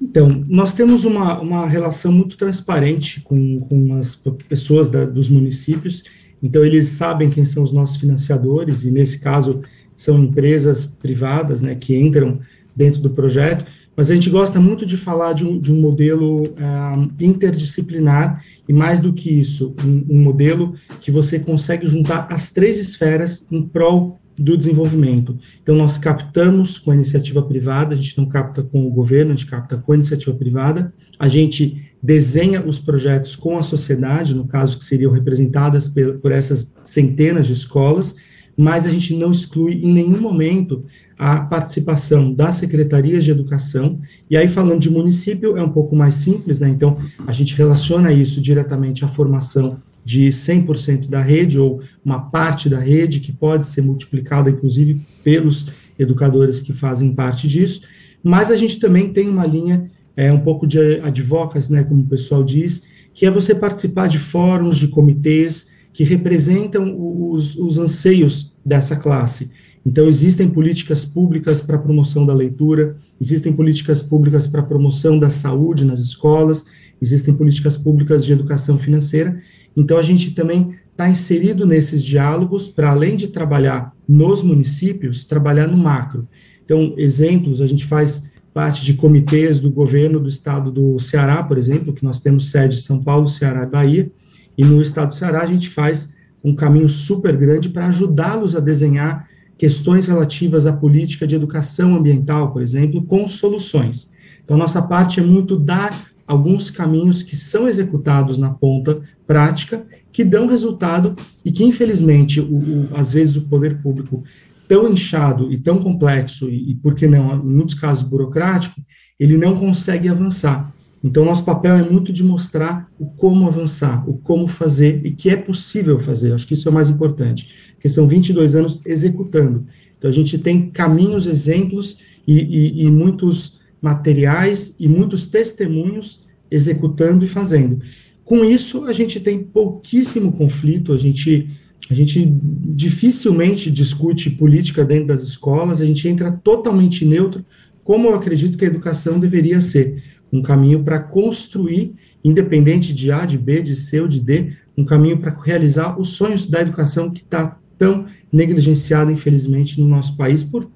Então, 0.01 0.45
nós 0.49 0.75
temos 0.75 1.05
uma, 1.05 1.41
uma 1.41 1.67
relação 1.67 2.13
muito 2.13 2.37
transparente 2.37 3.21
com, 3.21 3.59
com 3.61 3.95
as 3.95 4.15
pessoas 4.49 4.89
da, 4.89 5.05
dos 5.05 5.29
municípios. 5.29 6.05
Então, 6.43 6.65
eles 6.65 6.87
sabem 6.87 7.31
quem 7.31 7.45
são 7.45 7.65
os 7.65 7.73
nossos 7.73 7.97
financiadores, 7.97 8.85
e 8.85 8.91
nesse 8.91 9.19
caso 9.19 9.61
são 9.97 10.23
empresas 10.23 10.87
privadas 10.87 11.61
né, 11.61 11.75
que 11.75 11.97
entram 11.97 12.39
dentro 12.75 13.01
do 13.01 13.11
projeto, 13.11 13.65
mas 13.97 14.13
a 14.13 14.15
gente 14.15 14.31
gosta 14.31 14.61
muito 14.61 14.87
de 14.87 14.97
falar 14.97 15.33
de 15.33 15.45
um, 15.45 15.59
de 15.59 15.73
um 15.73 15.81
modelo 15.81 16.45
uh, 16.45 17.09
interdisciplinar 17.19 18.45
e 18.69 18.73
mais 18.73 19.01
do 19.01 19.13
que 19.13 19.29
isso, 19.29 19.75
um, 19.85 20.07
um, 20.09 20.23
modelo 20.23 20.77
que 21.01 21.11
você 21.11 21.41
consegue 21.41 21.89
juntar 21.89 22.29
as 22.31 22.53
três 22.53 22.79
esferas 22.79 23.51
em 23.51 23.61
prol 23.61 24.21
do 24.39 24.57
desenvolvimento. 24.57 25.39
Então, 25.63 25.75
nós 25.75 25.99
captamos 25.99 26.79
com 26.79 26.91
a 26.91 26.95
iniciativa 26.95 27.43
privada, 27.43 27.95
a 27.95 27.97
gente 27.97 28.17
não 28.17 28.27
capta 28.27 28.63
com 28.63 28.87
o 28.87 28.91
governo, 28.91 29.33
a 29.33 29.37
gente 29.37 29.47
capta 29.47 29.77
com 29.77 29.93
a 29.93 29.95
iniciativa 29.95 30.37
privada, 30.37 30.93
a 31.19 31.29
gente 31.29 31.91
desenha 32.03 32.65
os 32.65 32.79
projetos 32.79 33.35
com 33.35 33.59
a 33.59 33.63
sociedade, 33.63 34.35
no 34.35 34.47
caso 34.47 34.79
que 34.79 34.85
seriam 34.85 35.13
representadas 35.13 35.89
por, 35.89 36.19
por 36.19 36.33
essas 36.33 36.73
centenas 36.85 37.47
de 37.47 37.53
escolas, 37.53 38.17
mas 38.57 38.87
a 38.87 38.91
gente 38.91 39.15
não 39.15 39.31
exclui 39.31 39.75
em 39.75 39.93
nenhum 39.93 40.21
momento 40.21 40.85
a 41.19 41.41
participação 41.41 42.33
das 42.33 42.57
secretarias 42.57 43.25
de 43.25 43.33
educação, 43.33 44.01
e 44.31 44.37
aí 44.37 44.47
falando 44.47 44.81
de 44.81 44.89
município 44.89 45.57
é 45.57 45.63
um 45.63 45.69
pouco 45.69 45.97
mais 45.97 46.15
simples, 46.15 46.61
né? 46.61 46.69
Então, 46.69 46.97
a 47.27 47.33
gente 47.33 47.57
relaciona 47.57 48.13
isso 48.13 48.41
diretamente 48.41 49.05
à 49.05 49.09
formação 49.09 49.79
de 50.05 50.29
100% 50.29 51.09
da 51.09 51.21
rede 51.21 51.59
ou 51.59 51.81
uma 52.05 52.31
parte 52.31 52.69
da 52.69 52.79
rede 52.79 53.21
que 53.21 53.33
pode 53.33 53.67
ser 53.67 53.83
multiplicada 53.83 54.51
inclusive 54.51 55.01
pelos 55.23 55.67
educadores 55.99 56.61
que 56.61 56.73
fazem 56.73 57.13
parte 57.13 57.49
disso, 57.49 57.83
mas 58.23 58.51
a 58.51 58.57
gente 58.57 58.79
também 58.79 59.13
tem 59.13 59.29
uma 59.29 59.47
linha 59.47 59.91
é 60.19 60.33
um 60.33 60.41
pouco 60.41 60.67
de 60.67 60.99
advocacy, 61.01 61.73
né, 61.73 61.85
como 61.85 62.03
o 62.03 62.07
pessoal 62.07 62.43
diz, 62.43 62.83
que 63.15 63.25
é 63.25 63.31
você 63.31 63.55
participar 63.55 64.09
de 64.09 64.19
fóruns, 64.19 64.77
de 64.77 64.89
comitês 64.89 65.69
que 65.93 66.03
representam 66.03 66.97
os, 67.33 67.55
os 67.55 67.79
anseios 67.79 68.53
dessa 68.67 68.97
classe. 68.97 69.49
Então, 69.87 70.09
existem 70.09 70.49
políticas 70.49 71.05
públicas 71.05 71.61
para 71.61 71.77
a 71.77 71.79
promoção 71.79 72.27
da 72.27 72.35
leitura, 72.35 72.97
existem 73.21 73.53
políticas 73.53 74.03
públicas 74.03 74.45
para 74.45 74.61
a 74.61 74.65
promoção 74.65 75.21
da 75.21 75.31
saúde 75.31 75.85
nas 75.85 76.01
escolas, 76.01 76.67
existem 77.01 77.33
políticas 77.33 77.77
públicas 77.77 78.27
de 78.27 78.33
educação 78.33 78.77
financeira. 78.77 79.41
Então, 79.77 79.97
a 79.99 80.03
gente 80.03 80.33
também 80.33 80.75
está 80.91 81.09
inserido 81.09 81.65
nesses 81.65 82.03
diálogos 82.03 82.69
para, 82.69 82.91
além 82.91 83.17
de 83.17 83.29
trabalhar 83.29 83.93
nos 84.09 84.43
municípios, 84.43 85.25
trabalhar 85.25 85.69
no 85.69 85.77
macro. 85.77 86.27
Então, 86.65 86.95
exemplos, 86.97 87.61
a 87.61 87.67
gente 87.67 87.87
faz 87.87 88.33
parte 88.53 88.85
de 88.85 88.95
comitês 88.95 89.61
do 89.61 89.71
governo 89.71 90.19
do 90.19 90.29
estado 90.29 90.73
do 90.73 90.99
Ceará, 90.99 91.43
por 91.43 91.57
exemplo, 91.57 91.93
que 91.93 92.05
nós 92.05 92.19
temos 92.19 92.51
sede 92.51 92.77
em 92.77 92.81
São 92.81 93.01
Paulo, 93.01 93.29
Ceará 93.29 93.63
e 93.63 93.67
Bahia, 93.67 94.13
e 94.57 94.65
no 94.65 94.83
estado 94.83 95.11
do 95.11 95.15
Ceará 95.15 95.43
a 95.43 95.47
gente 95.47 95.69
faz 95.69 96.13
um 96.43 96.55
caminho 96.55 96.89
super 96.89 97.37
grande 97.37 97.69
para 97.69 97.87
ajudá-los 97.87 98.57
a 98.57 98.61
desenhar 98.61 99.29
questões 99.57 100.09
relativas 100.09 100.67
à 100.67 100.73
política 100.73 101.27
de 101.27 101.37
educação 101.37 101.95
ambiental, 101.95 102.53
por 102.53 102.61
exemplo, 102.61 103.03
com 103.05 103.29
soluções. 103.29 104.13
Então, 104.45 104.57
nossa 104.57 104.83
parte 104.83 105.21
é 105.21 105.23
muito 105.23 105.57
dar 105.57 105.91
alguns 106.29 106.71
caminhos 106.71 107.23
que 107.23 107.35
são 107.35 107.67
executados 107.67 108.37
na 108.37 108.51
ponta 108.51 109.01
prática, 109.27 109.87
que 110.13 110.23
dão 110.23 110.47
resultado 110.47 111.17
e 111.43 111.51
que, 111.51 111.65
infelizmente, 111.65 112.39
o, 112.41 112.45
o, 112.45 112.89
às 112.95 113.13
vezes 113.13 113.37
o 113.37 113.43
poder 113.43 113.81
público 113.81 114.23
tão 114.69 114.93
inchado 114.93 115.51
e 115.51 115.57
tão 115.57 115.79
complexo, 115.79 116.51
e, 116.51 116.73
e 116.73 116.75
por 116.75 116.95
que 116.95 117.07
não, 117.07 117.35
em 117.37 117.49
muitos 117.49 117.75
casos 117.75 118.07
burocrático, 118.07 118.81
ele 119.19 119.39
não 119.39 119.57
consegue 119.57 120.09
avançar. 120.09 120.73
Então, 121.03 121.25
nosso 121.25 121.45
papel 121.45 121.77
é 121.77 121.89
muito 121.89 122.13
de 122.13 122.23
mostrar 122.23 122.89
o 122.99 123.07
como 123.07 123.47
avançar, 123.47 124.09
o 124.09 124.19
como 124.19 124.49
fazer 124.49 125.01
e 125.07 125.13
que 125.13 125.31
é 125.31 125.37
possível 125.37 125.99
fazer. 125.99 126.35
Acho 126.35 126.47
que 126.47 126.55
isso 126.55 126.69
é 126.69 126.71
o 126.71 126.75
mais 126.75 126.91
importante, 126.91 127.73
porque 127.75 127.89
são 127.89 128.07
22 128.07 128.57
anos 128.57 128.85
executando. 128.85 129.65
Então, 129.97 130.11
a 130.11 130.13
gente 130.13 130.37
tem 130.39 130.69
caminhos, 130.71 131.27
exemplos 131.27 132.01
e, 132.27 132.39
e, 132.39 132.85
e 132.85 132.91
muitos 132.91 133.61
materiais 133.81 134.75
e 134.79 134.89
muitos 134.89 135.27
testemunhos 135.27 136.27
executando 136.51 137.25
e 137.25 137.29
fazendo. 137.29 137.81
Com 138.25 138.45
isso, 138.45 138.85
a 138.85 138.93
gente 138.93 139.21
tem 139.21 139.43
pouquíssimo 139.43 140.33
conflito, 140.33 140.93
a 140.93 140.99
gente 140.99 141.49
a 141.91 141.95
gente 141.95 142.31
dificilmente 142.31 143.71
discute 143.71 144.29
política 144.29 144.85
dentro 144.85 145.07
das 145.07 145.23
escolas, 145.23 145.81
a 145.81 145.87
gente 145.87 146.07
entra 146.07 146.31
totalmente 146.31 147.03
neutro, 147.03 147.43
como 147.83 148.09
eu 148.09 148.15
acredito 148.15 148.59
que 148.59 148.65
a 148.67 148.69
educação 148.69 149.19
deveria 149.19 149.59
ser. 149.59 150.03
Um 150.31 150.43
caminho 150.43 150.85
para 150.85 150.99
construir, 150.99 151.95
independente 152.23 152.93
de 152.93 153.11
A, 153.11 153.25
de 153.25 153.39
B, 153.39 153.63
de 153.63 153.75
C 153.75 154.03
ou 154.03 154.09
de 154.09 154.21
D, 154.21 154.53
um 154.77 154.85
caminho 154.85 155.17
para 155.17 155.35
realizar 155.43 155.99
os 155.99 156.11
sonhos 156.11 156.47
da 156.47 156.61
educação 156.61 157.11
que 157.11 157.23
está 157.23 157.59
tão 157.79 158.05
negligenciada, 158.31 159.11
infelizmente, 159.11 159.81
no 159.81 159.89
nosso 159.89 160.15
país, 160.15 160.45
por 160.45 160.69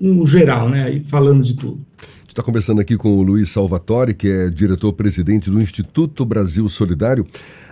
no 0.00 0.26
geral, 0.26 0.70
né, 0.70 1.02
falando 1.04 1.42
de 1.42 1.54
tudo 1.54 1.87
está 2.28 2.42
conversando 2.42 2.80
aqui 2.80 2.96
com 2.96 3.16
o 3.18 3.22
Luiz 3.22 3.50
Salvatore, 3.50 4.12
que 4.12 4.28
é 4.28 4.50
diretor-presidente 4.50 5.50
do 5.50 5.60
Instituto 5.60 6.24
Brasil 6.26 6.68
Solidário. 6.68 7.26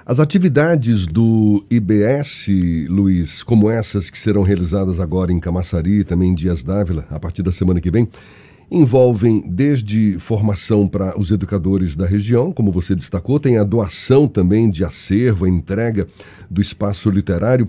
As 0.04 0.18
atividades 0.18 1.04
do 1.06 1.64
IBS, 1.70 2.48
Luiz, 2.88 3.42
como 3.42 3.70
essas 3.70 4.08
que 4.08 4.18
serão 4.18 4.42
realizadas 4.42 4.98
agora 4.98 5.30
em 5.30 5.38
Camaçari, 5.38 6.04
também 6.04 6.30
em 6.30 6.34
Dias 6.34 6.64
Dávila, 6.64 7.06
a 7.10 7.20
partir 7.20 7.42
da 7.42 7.52
semana 7.52 7.80
que 7.80 7.90
vem, 7.90 8.08
envolvem 8.70 9.44
desde 9.46 10.18
formação 10.18 10.88
para 10.88 11.18
os 11.18 11.30
educadores 11.30 11.94
da 11.94 12.06
região, 12.06 12.50
como 12.50 12.72
você 12.72 12.94
destacou, 12.94 13.38
tem 13.38 13.58
a 13.58 13.64
doação 13.64 14.26
também 14.26 14.70
de 14.70 14.84
acervo, 14.84 15.44
a 15.44 15.48
entrega 15.48 16.06
do 16.50 16.62
espaço 16.62 17.10
literário. 17.10 17.68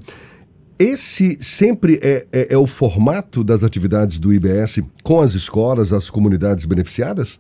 Esse 0.80 1.38
sempre 1.42 2.00
é, 2.04 2.28
é, 2.32 2.54
é, 2.54 2.58
o 2.58 2.68
formato 2.68 3.44
das 3.44 3.64
atividades 3.64 4.20
do 4.20 4.32
IBS 4.32 4.80
com 5.02 5.22
as 5.22 5.34
escolas, 5.34 5.92
as 5.92 6.10
comunidades 6.10 6.66
beneficiadas? 6.66 7.40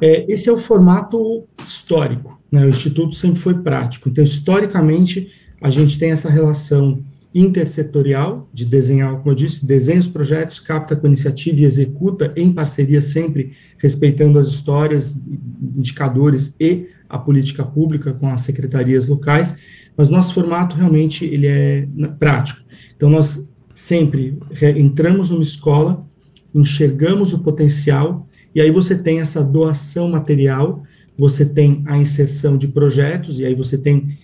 É, 0.00 0.24
esse 0.32 0.48
é 0.48 0.52
o 0.52 0.56
formato 0.56 1.44
histórico. 1.66 2.40
Né? 2.50 2.64
O 2.64 2.68
Instituto 2.68 3.14
sempre 3.16 3.40
foi 3.40 3.54
prático. 3.54 4.08
Então, 4.08 4.22
historicamente, 4.22 5.28
a 5.60 5.70
gente 5.70 5.98
tem 5.98 6.12
essa 6.12 6.30
relação 6.30 7.02
intersetorial 7.34 8.48
de 8.52 8.64
desenhar, 8.64 9.16
como 9.16 9.30
eu 9.30 9.34
disse, 9.34 9.64
desenha 9.64 9.98
os 9.98 10.06
projetos, 10.06 10.60
capta 10.60 10.94
com 10.94 11.06
iniciativa 11.06 11.60
e 11.60 11.64
executa 11.64 12.32
em 12.36 12.52
parceria 12.52 13.00
sempre 13.00 13.52
respeitando 13.78 14.38
as 14.38 14.48
histórias, 14.48 15.18
indicadores 15.76 16.54
e 16.60 16.88
a 17.08 17.18
política 17.18 17.64
pública 17.64 18.12
com 18.12 18.28
as 18.28 18.42
secretarias 18.42 19.06
locais 19.06 19.56
mas 19.96 20.08
nosso 20.08 20.34
formato 20.34 20.76
realmente 20.76 21.24
ele 21.24 21.46
é 21.46 21.86
prático. 22.18 22.60
Então 22.96 23.10
nós 23.10 23.48
sempre 23.74 24.38
entramos 24.76 25.30
numa 25.30 25.42
escola, 25.42 26.06
enxergamos 26.54 27.32
o 27.32 27.38
potencial 27.40 28.28
e 28.54 28.60
aí 28.60 28.70
você 28.70 28.96
tem 28.96 29.20
essa 29.20 29.42
doação 29.42 30.10
material, 30.10 30.82
você 31.16 31.44
tem 31.44 31.82
a 31.86 31.98
inserção 31.98 32.56
de 32.56 32.68
projetos 32.68 33.38
e 33.38 33.44
aí 33.44 33.54
você 33.54 33.78
tem 33.78 34.18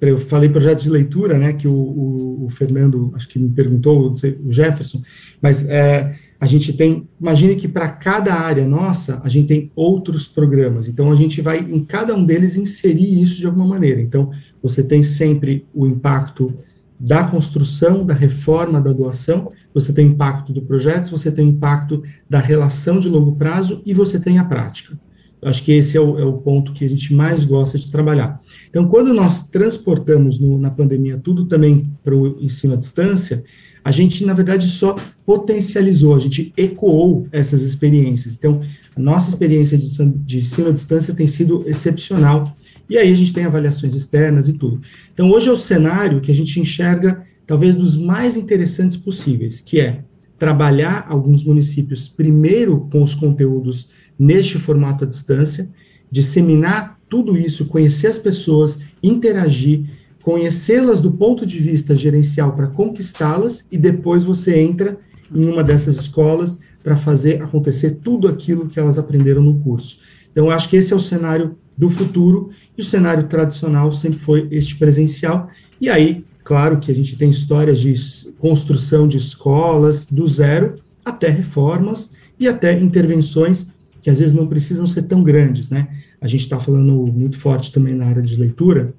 eu 0.00 0.18
falei 0.18 0.48
projetos 0.48 0.84
de 0.84 0.90
leitura, 0.90 1.36
né, 1.36 1.52
que 1.52 1.66
o, 1.66 1.74
o, 1.74 2.44
o 2.46 2.50
Fernando, 2.50 3.12
acho 3.16 3.28
que 3.28 3.38
me 3.38 3.48
perguntou, 3.48 4.14
o 4.44 4.52
Jefferson, 4.52 5.02
mas 5.40 5.68
é, 5.68 6.14
a 6.38 6.46
gente 6.46 6.72
tem, 6.74 7.08
imagine 7.20 7.56
que 7.56 7.66
para 7.66 7.88
cada 7.88 8.34
área 8.34 8.66
nossa, 8.66 9.20
a 9.24 9.28
gente 9.28 9.48
tem 9.48 9.72
outros 9.74 10.26
programas, 10.26 10.88
então 10.88 11.10
a 11.10 11.14
gente 11.14 11.40
vai 11.40 11.58
em 11.58 11.84
cada 11.84 12.14
um 12.14 12.24
deles 12.24 12.56
inserir 12.56 13.20
isso 13.20 13.38
de 13.38 13.46
alguma 13.46 13.66
maneira. 13.66 14.00
Então, 14.00 14.30
você 14.64 14.82
tem 14.82 15.04
sempre 15.04 15.66
o 15.74 15.86
impacto 15.86 16.54
da 16.98 17.22
construção, 17.24 18.06
da 18.06 18.14
reforma, 18.14 18.80
da 18.80 18.94
doação, 18.94 19.52
você 19.74 19.92
tem 19.92 20.06
impacto 20.06 20.54
do 20.54 20.62
projeto, 20.62 21.10
você 21.10 21.30
tem 21.30 21.50
impacto 21.50 22.02
da 22.30 22.38
relação 22.38 22.98
de 22.98 23.06
longo 23.06 23.36
prazo 23.36 23.82
e 23.84 23.92
você 23.92 24.18
tem 24.18 24.38
a 24.38 24.44
prática. 24.44 24.98
Acho 25.42 25.62
que 25.62 25.72
esse 25.72 25.98
é 25.98 26.00
o, 26.00 26.18
é 26.18 26.24
o 26.24 26.38
ponto 26.38 26.72
que 26.72 26.82
a 26.82 26.88
gente 26.88 27.12
mais 27.12 27.44
gosta 27.44 27.78
de 27.78 27.90
trabalhar. 27.90 28.40
Então, 28.70 28.88
quando 28.88 29.12
nós 29.12 29.46
transportamos 29.46 30.38
no, 30.38 30.58
na 30.58 30.70
pandemia 30.70 31.20
tudo 31.22 31.44
também 31.44 31.82
para 32.02 32.16
o 32.16 32.42
ensino 32.42 32.72
à 32.72 32.76
distância, 32.76 33.44
a 33.84 33.92
gente, 33.92 34.24
na 34.24 34.32
verdade, 34.32 34.66
só 34.66 34.96
potencializou, 35.26 36.16
a 36.16 36.18
gente 36.18 36.54
ecoou 36.56 37.28
essas 37.30 37.60
experiências. 37.60 38.32
Então, 38.32 38.62
a 38.96 39.00
nossa 39.00 39.28
experiência 39.28 39.76
de, 39.76 39.86
de 40.24 40.38
ensino 40.38 40.70
à 40.70 40.72
distância 40.72 41.12
tem 41.12 41.26
sido 41.26 41.62
excepcional 41.68 42.56
e 42.88 42.98
aí 42.98 43.12
a 43.12 43.16
gente 43.16 43.32
tem 43.32 43.44
avaliações 43.44 43.94
externas 43.94 44.48
e 44.48 44.54
tudo. 44.54 44.80
Então, 45.12 45.30
hoje 45.30 45.48
é 45.48 45.52
o 45.52 45.56
cenário 45.56 46.20
que 46.20 46.30
a 46.30 46.34
gente 46.34 46.60
enxerga 46.60 47.26
talvez 47.46 47.76
dos 47.76 47.96
mais 47.96 48.36
interessantes 48.36 48.96
possíveis, 48.96 49.60
que 49.60 49.80
é 49.80 50.02
trabalhar 50.38 51.06
alguns 51.08 51.44
municípios 51.44 52.08
primeiro 52.08 52.88
com 52.90 53.02
os 53.02 53.14
conteúdos 53.14 53.90
neste 54.18 54.58
formato 54.58 55.04
à 55.04 55.06
distância, 55.06 55.70
disseminar 56.10 56.98
tudo 57.08 57.36
isso, 57.36 57.66
conhecer 57.66 58.08
as 58.08 58.18
pessoas, 58.18 58.78
interagir, 59.02 59.84
conhecê-las 60.22 61.00
do 61.00 61.12
ponto 61.12 61.46
de 61.46 61.58
vista 61.58 61.94
gerencial 61.94 62.54
para 62.54 62.66
conquistá-las 62.66 63.66
e 63.70 63.76
depois 63.76 64.24
você 64.24 64.58
entra 64.58 64.98
em 65.34 65.44
uma 65.44 65.62
dessas 65.62 65.96
escolas 65.96 66.60
para 66.82 66.96
fazer 66.96 67.42
acontecer 67.42 67.98
tudo 68.02 68.28
aquilo 68.28 68.68
que 68.68 68.78
elas 68.78 68.98
aprenderam 68.98 69.42
no 69.42 69.60
curso. 69.60 69.98
Então, 70.30 70.46
eu 70.46 70.50
acho 70.50 70.68
que 70.68 70.76
esse 70.76 70.92
é 70.92 70.96
o 70.96 71.00
cenário 71.00 71.56
do 71.76 71.90
futuro, 71.90 72.50
e 72.76 72.80
o 72.80 72.84
cenário 72.84 73.24
tradicional 73.28 73.92
sempre 73.92 74.18
foi 74.18 74.48
este 74.50 74.76
presencial. 74.76 75.48
E 75.80 75.88
aí, 75.88 76.20
claro 76.42 76.78
que 76.78 76.90
a 76.90 76.94
gente 76.94 77.16
tem 77.16 77.30
histórias 77.30 77.80
de 77.80 77.94
construção 78.38 79.08
de 79.08 79.18
escolas 79.18 80.06
do 80.06 80.26
zero 80.26 80.76
até 81.04 81.28
reformas 81.28 82.12
e 82.38 82.48
até 82.48 82.78
intervenções 82.78 83.74
que 84.00 84.10
às 84.10 84.18
vezes 84.18 84.34
não 84.34 84.46
precisam 84.46 84.86
ser 84.86 85.02
tão 85.02 85.22
grandes, 85.22 85.70
né? 85.70 85.88
A 86.20 86.28
gente 86.28 86.42
está 86.42 86.60
falando 86.60 86.92
muito 87.06 87.38
forte 87.38 87.72
também 87.72 87.94
na 87.94 88.06
área 88.06 88.22
de 88.22 88.36
leitura. 88.36 88.94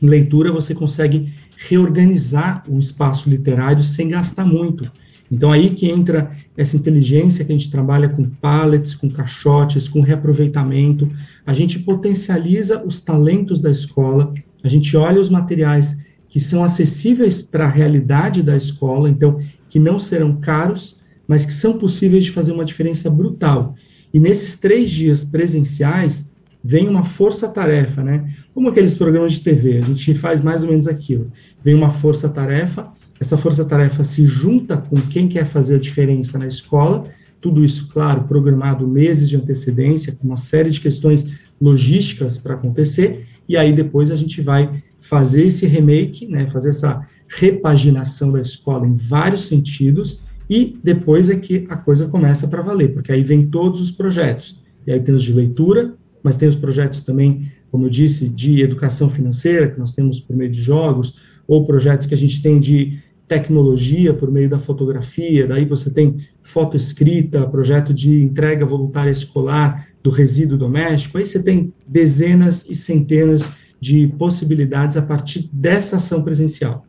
Em 0.00 0.06
leitura, 0.06 0.52
você 0.52 0.74
consegue 0.74 1.32
reorganizar 1.56 2.64
o 2.68 2.78
espaço 2.78 3.28
literário 3.28 3.82
sem 3.82 4.08
gastar 4.08 4.44
muito. 4.44 4.90
Então, 5.30 5.52
aí 5.52 5.70
que 5.70 5.86
entra 5.86 6.30
essa 6.56 6.76
inteligência 6.76 7.44
que 7.44 7.52
a 7.52 7.54
gente 7.54 7.70
trabalha 7.70 8.08
com 8.08 8.28
pallets, 8.28 8.94
com 8.94 9.10
caixotes, 9.10 9.88
com 9.88 10.00
reaproveitamento. 10.00 11.10
A 11.46 11.52
gente 11.52 11.78
potencializa 11.78 12.82
os 12.84 13.00
talentos 13.00 13.60
da 13.60 13.70
escola, 13.70 14.32
a 14.62 14.68
gente 14.68 14.96
olha 14.96 15.20
os 15.20 15.28
materiais 15.28 16.02
que 16.28 16.40
são 16.40 16.64
acessíveis 16.64 17.42
para 17.42 17.66
a 17.66 17.70
realidade 17.70 18.42
da 18.42 18.56
escola, 18.56 19.08
então, 19.08 19.38
que 19.68 19.78
não 19.78 19.98
serão 19.98 20.36
caros, 20.36 21.00
mas 21.26 21.44
que 21.44 21.52
são 21.52 21.78
possíveis 21.78 22.24
de 22.24 22.30
fazer 22.30 22.52
uma 22.52 22.64
diferença 22.64 23.10
brutal. 23.10 23.74
E 24.12 24.18
nesses 24.18 24.58
três 24.58 24.90
dias 24.90 25.24
presenciais, 25.24 26.32
vem 26.62 26.88
uma 26.88 27.04
força-tarefa, 27.04 28.02
né? 28.02 28.30
Como 28.54 28.68
aqueles 28.68 28.94
programas 28.94 29.34
de 29.34 29.40
TV, 29.40 29.78
a 29.78 29.82
gente 29.82 30.14
faz 30.14 30.40
mais 30.40 30.62
ou 30.62 30.70
menos 30.70 30.86
aquilo. 30.86 31.30
Vem 31.62 31.74
uma 31.74 31.90
força-tarefa, 31.90 32.90
essa 33.20 33.36
força-tarefa 33.36 34.04
se 34.04 34.26
junta 34.26 34.76
com 34.76 34.96
quem 34.96 35.28
quer 35.28 35.44
fazer 35.44 35.76
a 35.76 35.80
diferença 35.80 36.38
na 36.38 36.46
escola, 36.46 37.04
tudo 37.40 37.64
isso, 37.64 37.88
claro, 37.88 38.24
programado 38.24 38.86
meses 38.86 39.28
de 39.28 39.36
antecedência, 39.36 40.12
com 40.12 40.26
uma 40.26 40.36
série 40.36 40.70
de 40.70 40.80
questões 40.80 41.36
logísticas 41.60 42.38
para 42.38 42.54
acontecer, 42.54 43.26
e 43.48 43.56
aí 43.56 43.72
depois 43.72 44.10
a 44.10 44.16
gente 44.16 44.40
vai 44.40 44.82
fazer 44.98 45.46
esse 45.46 45.66
remake, 45.66 46.26
né, 46.26 46.46
fazer 46.48 46.70
essa 46.70 47.06
repaginação 47.28 48.32
da 48.32 48.40
escola 48.40 48.86
em 48.86 48.94
vários 48.94 49.46
sentidos, 49.46 50.20
e 50.48 50.78
depois 50.82 51.28
é 51.28 51.36
que 51.36 51.66
a 51.68 51.76
coisa 51.76 52.08
começa 52.08 52.48
para 52.48 52.62
valer, 52.62 52.92
porque 52.94 53.12
aí 53.12 53.22
vem 53.22 53.46
todos 53.46 53.80
os 53.80 53.92
projetos. 53.92 54.62
E 54.86 54.92
aí 54.92 55.00
tem 55.00 55.14
os 55.14 55.22
de 55.22 55.32
leitura, 55.32 55.94
mas 56.22 56.36
tem 56.36 56.48
os 56.48 56.54
projetos 56.54 57.02
também, 57.02 57.52
como 57.70 57.84
eu 57.84 57.90
disse, 57.90 58.28
de 58.28 58.62
educação 58.62 59.10
financeira, 59.10 59.68
que 59.70 59.78
nós 59.78 59.94
temos 59.94 60.20
por 60.20 60.34
meio 60.34 60.50
de 60.50 60.60
jogos, 60.60 61.16
ou 61.46 61.66
projetos 61.66 62.06
que 62.06 62.14
a 62.14 62.18
gente 62.18 62.40
tem 62.40 62.58
de 62.58 62.98
tecnologia 63.28 64.14
por 64.14 64.32
meio 64.32 64.48
da 64.48 64.58
fotografia, 64.58 65.46
daí 65.46 65.66
você 65.66 65.90
tem 65.90 66.16
foto 66.42 66.76
escrita, 66.76 67.46
projeto 67.46 67.92
de 67.92 68.22
entrega 68.22 68.64
voluntária 68.64 69.10
escolar 69.10 69.86
do 70.02 70.10
resíduo 70.10 70.56
doméstico, 70.56 71.18
aí 71.18 71.26
você 71.26 71.42
tem 71.42 71.72
dezenas 71.86 72.64
e 72.68 72.74
centenas 72.74 73.48
de 73.78 74.08
possibilidades 74.18 74.96
a 74.96 75.02
partir 75.02 75.48
dessa 75.52 75.96
ação 75.96 76.22
presencial. 76.22 76.84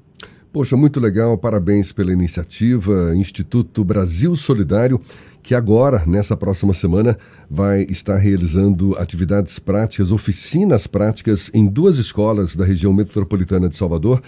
Poxa, 0.52 0.76
muito 0.76 1.00
legal, 1.00 1.38
parabéns 1.38 1.92
pela 1.92 2.12
iniciativa, 2.12 3.16
Instituto 3.16 3.84
Brasil 3.84 4.36
Solidário, 4.36 5.00
que 5.44 5.54
agora, 5.54 6.04
nessa 6.08 6.36
próxima 6.36 6.74
semana, 6.74 7.16
vai 7.48 7.84
estar 7.84 8.18
realizando 8.18 8.96
atividades 8.98 9.60
práticas, 9.60 10.12
oficinas 10.12 10.88
práticas 10.88 11.52
em 11.54 11.68
duas 11.68 11.98
escolas 11.98 12.56
da 12.56 12.66
região 12.66 12.92
metropolitana 12.92 13.70
de 13.70 13.76
Salvador. 13.76 14.24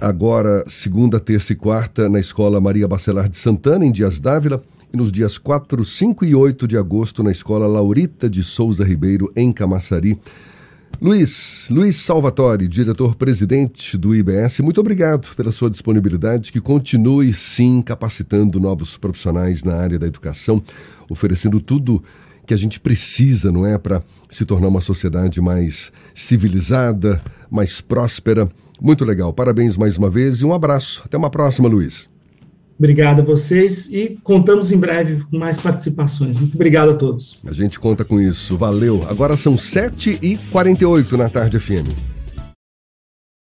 Agora, 0.00 0.62
segunda, 0.66 1.18
terça 1.18 1.54
e 1.54 1.56
quarta, 1.56 2.06
na 2.06 2.20
Escola 2.20 2.60
Maria 2.60 2.86
Bacelar 2.86 3.30
de 3.30 3.36
Santana, 3.36 3.84
em 3.84 3.90
Dias 3.90 4.20
Dávila, 4.20 4.62
e 4.92 4.96
nos 4.96 5.10
dias 5.10 5.38
4, 5.38 5.82
5 5.82 6.24
e 6.24 6.34
8 6.34 6.68
de 6.68 6.76
agosto, 6.76 7.22
na 7.22 7.30
Escola 7.30 7.66
Laurita 7.66 8.28
de 8.28 8.42
Souza 8.42 8.84
Ribeiro, 8.84 9.32
em 9.34 9.50
Camaçari. 9.50 10.18
Luiz, 11.00 11.68
Luiz 11.70 11.96
Salvatore, 11.96 12.68
diretor-presidente 12.68 13.96
do 13.96 14.14
IBS, 14.14 14.60
muito 14.60 14.80
obrigado 14.80 15.34
pela 15.34 15.50
sua 15.50 15.70
disponibilidade, 15.70 16.52
que 16.52 16.60
continue 16.60 17.32
sim 17.32 17.80
capacitando 17.80 18.60
novos 18.60 18.98
profissionais 18.98 19.64
na 19.64 19.76
área 19.76 19.98
da 19.98 20.06
educação, 20.06 20.62
oferecendo 21.10 21.58
tudo 21.58 22.02
que 22.46 22.54
a 22.54 22.56
gente 22.56 22.78
precisa, 22.78 23.50
não 23.50 23.66
é, 23.66 23.76
para 23.76 24.02
se 24.30 24.44
tornar 24.44 24.68
uma 24.68 24.80
sociedade 24.80 25.40
mais 25.40 25.90
civilizada, 26.14 27.20
mais 27.50 27.80
próspera. 27.80 28.48
Muito 28.80 29.04
legal. 29.04 29.32
Parabéns 29.32 29.76
mais 29.76 29.96
uma 29.96 30.10
vez 30.10 30.40
e 30.40 30.44
um 30.44 30.52
abraço. 30.52 31.02
Até 31.04 31.16
uma 31.16 31.30
próxima, 31.30 31.68
Luiz. 31.68 32.08
Obrigado 32.78 33.20
a 33.20 33.24
vocês 33.24 33.88
e 33.90 34.18
contamos 34.22 34.70
em 34.70 34.76
breve 34.76 35.24
com 35.30 35.38
mais 35.38 35.56
participações. 35.56 36.38
Muito 36.38 36.54
obrigado 36.54 36.90
a 36.90 36.94
todos. 36.94 37.38
A 37.46 37.52
gente 37.54 37.80
conta 37.80 38.04
com 38.04 38.20
isso. 38.20 38.56
Valeu. 38.56 39.06
Agora 39.08 39.36
são 39.36 39.56
7h48 39.56 41.12
na 41.12 41.30
tarde 41.30 41.58
FM. 41.58 42.15